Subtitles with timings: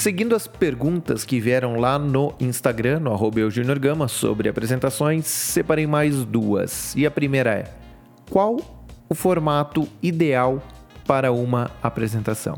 [0.00, 3.42] Seguindo as perguntas que vieram lá no Instagram, no arroba
[4.08, 6.96] sobre apresentações, separei mais duas.
[6.96, 7.64] E a primeira é:
[8.30, 8.56] qual
[9.10, 10.62] o formato ideal
[11.06, 12.56] para uma apresentação?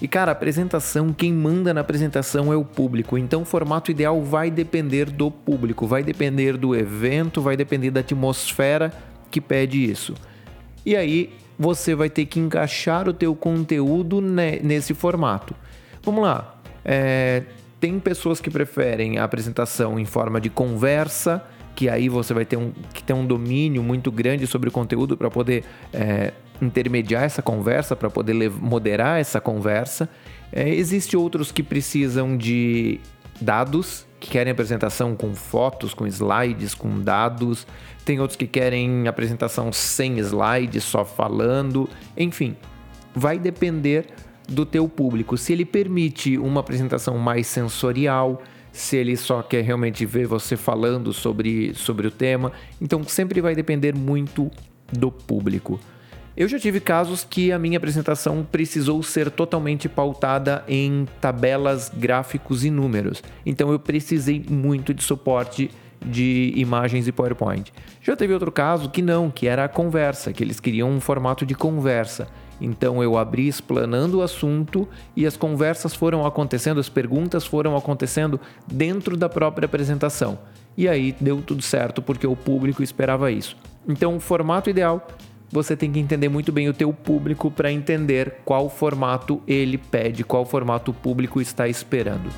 [0.00, 3.16] E cara, apresentação, quem manda na apresentação é o público.
[3.16, 8.00] Então o formato ideal vai depender do público, vai depender do evento, vai depender da
[8.00, 8.92] atmosfera
[9.30, 10.14] que pede isso.
[10.84, 15.54] E aí você vai ter que encaixar o teu conteúdo nesse formato.
[16.02, 16.56] Vamos lá.
[16.84, 17.42] É,
[17.80, 22.56] tem pessoas que preferem a apresentação em forma de conversa, que aí você vai ter
[22.56, 27.42] um, que ter um domínio muito grande sobre o conteúdo para poder é, intermediar essa
[27.42, 30.08] conversa, para poder moderar essa conversa.
[30.52, 33.00] É, Existem outros que precisam de
[33.40, 37.66] dados, que querem apresentação com fotos, com slides, com dados.
[38.04, 41.88] Tem outros que querem apresentação sem slides, só falando.
[42.16, 42.56] Enfim,
[43.14, 44.06] vai depender
[44.48, 45.36] do teu público.
[45.36, 51.12] Se ele permite uma apresentação mais sensorial, se ele só quer realmente ver você falando
[51.12, 52.52] sobre, sobre o tema.
[52.80, 54.50] Então sempre vai depender muito
[54.92, 55.78] do público.
[56.34, 62.64] Eu já tive casos que a minha apresentação precisou ser totalmente pautada em tabelas, gráficos
[62.64, 63.22] e números.
[63.44, 65.70] Então eu precisei muito de suporte
[66.00, 67.70] de imagens e PowerPoint.
[68.00, 71.44] Já teve outro caso que não, que era a conversa, que eles queriam um formato
[71.44, 72.28] de conversa.
[72.62, 78.40] Então eu abri explanando o assunto e as conversas foram acontecendo, as perguntas foram acontecendo
[78.66, 80.38] dentro da própria apresentação.
[80.76, 83.56] E aí deu tudo certo porque o público esperava isso.
[83.86, 85.06] Então o formato ideal
[85.50, 90.24] você tem que entender muito bem o teu público para entender qual formato ele pede,
[90.24, 92.30] qual formato o público está esperando.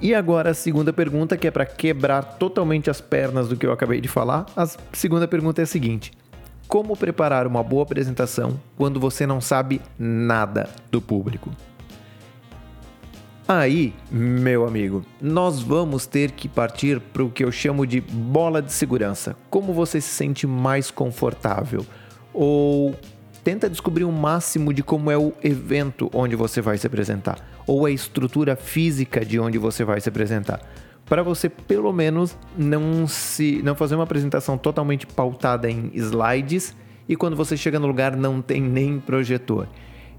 [0.00, 3.72] E agora a segunda pergunta, que é para quebrar totalmente as pernas do que eu
[3.72, 4.46] acabei de falar.
[4.56, 6.12] A segunda pergunta é a seguinte:
[6.68, 11.50] Como preparar uma boa apresentação quando você não sabe nada do público?
[13.48, 18.60] Aí, meu amigo, nós vamos ter que partir para o que eu chamo de bola
[18.60, 19.34] de segurança.
[19.48, 21.84] Como você se sente mais confortável?
[22.32, 22.94] Ou
[23.48, 27.86] tenta descobrir o máximo de como é o evento onde você vai se apresentar, ou
[27.86, 30.60] a estrutura física de onde você vai se apresentar,
[31.06, 36.76] para você pelo menos não se não fazer uma apresentação totalmente pautada em slides
[37.08, 39.66] e quando você chega no lugar não tem nem projetor.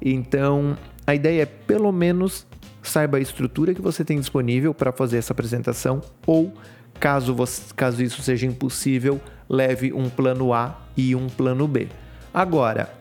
[0.00, 0.74] Então,
[1.06, 2.46] a ideia é pelo menos
[2.82, 6.54] saiba a estrutura que você tem disponível para fazer essa apresentação ou
[6.98, 11.88] caso, você, caso isso seja impossível, leve um plano A e um plano B.
[12.32, 12.96] Agora,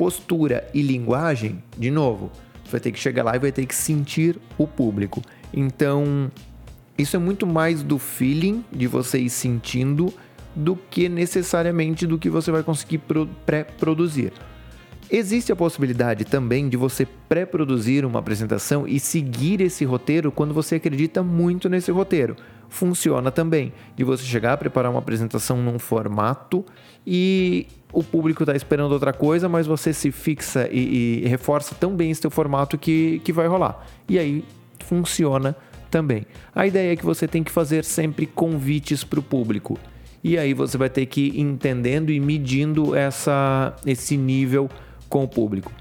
[0.00, 2.32] postura e linguagem, de novo,
[2.70, 5.20] vai ter que chegar lá e vai ter que sentir o público.
[5.52, 6.32] Então,
[6.96, 10.10] isso é muito mais do feeling de você ir sentindo
[10.56, 13.02] do que necessariamente do que você vai conseguir
[13.44, 14.32] pré-produzir.
[15.10, 20.76] Existe a possibilidade também de você pré-produzir uma apresentação e seguir esse roteiro quando você
[20.76, 22.36] acredita muito nesse roteiro.
[22.70, 26.64] Funciona também de você chegar a preparar uma apresentação num formato
[27.06, 31.94] e o público está esperando outra coisa, mas você se fixa e, e reforça tão
[31.94, 33.86] bem esse teu formato que, que vai rolar.
[34.08, 34.44] E aí
[34.84, 35.56] funciona
[35.90, 36.24] também.
[36.54, 39.78] A ideia é que você tem que fazer sempre convites para o público.
[40.22, 44.68] E aí você vai ter que ir entendendo e medindo essa, esse nível
[45.08, 45.72] com o público.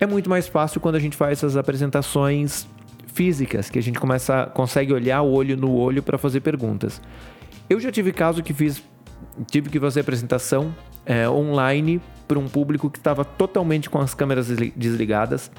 [0.00, 2.66] É muito mais fácil quando a gente faz essas apresentações
[3.12, 7.00] físicas, que a gente começa, consegue olhar o olho no olho para fazer perguntas.
[7.68, 8.82] Eu já tive caso que fiz,
[9.50, 10.74] tive que fazer apresentação
[11.06, 15.50] é, online para um público que estava totalmente com as câmeras desligadas,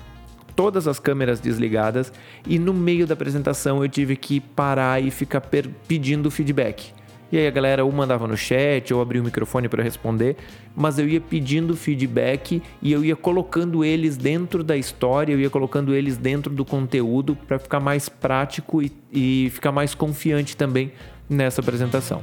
[0.56, 2.12] todas as câmeras desligadas,
[2.48, 5.42] e no meio da apresentação eu tive que parar e ficar
[5.88, 6.94] pedindo feedback.
[7.32, 10.38] E aí a galera ou mandava no chat ou abria o microfone para responder,
[10.76, 15.50] mas eu ia pedindo feedback e eu ia colocando eles dentro da história, eu ia
[15.50, 20.92] colocando eles dentro do conteúdo para ficar mais prático e, e ficar mais confiante também
[21.28, 22.22] nessa apresentação.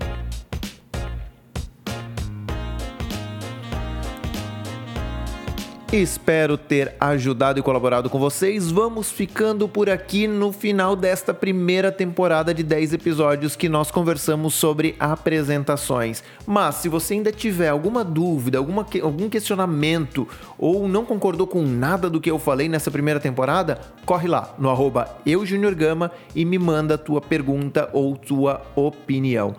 [5.92, 8.70] Espero ter ajudado e colaborado com vocês.
[8.70, 14.54] Vamos ficando por aqui no final desta primeira temporada de 10 episódios que nós conversamos
[14.54, 16.24] sobre apresentações.
[16.46, 22.08] Mas se você ainda tiver alguma dúvida, alguma, algum questionamento ou não concordou com nada
[22.08, 26.96] do que eu falei nessa primeira temporada, corre lá no arroba eujuniorgama e me manda
[26.96, 29.54] tua pergunta ou tua opinião.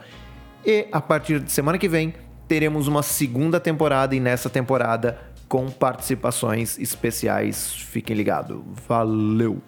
[0.65, 2.15] E a partir de semana que vem
[2.47, 7.71] teremos uma segunda temporada e nessa temporada com participações especiais.
[7.73, 8.59] Fiquem ligados.
[8.87, 9.61] Valeu!